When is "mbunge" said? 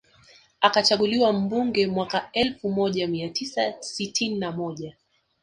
1.33-1.87